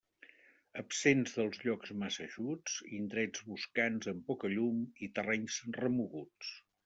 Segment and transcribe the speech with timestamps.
[0.81, 6.57] Absents dels llocs massa eixuts, indrets boscans amb poca llum i terrenys remoguts.